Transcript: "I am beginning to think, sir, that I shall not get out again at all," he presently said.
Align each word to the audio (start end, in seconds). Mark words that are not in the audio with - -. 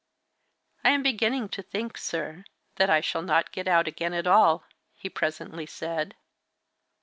"I 0.83 0.89
am 0.89 1.03
beginning 1.03 1.49
to 1.49 1.61
think, 1.61 1.95
sir, 1.95 2.45
that 2.77 2.89
I 2.89 3.01
shall 3.01 3.21
not 3.21 3.51
get 3.51 3.67
out 3.67 3.87
again 3.87 4.15
at 4.15 4.25
all," 4.25 4.63
he 4.95 5.09
presently 5.11 5.67
said. 5.67 6.15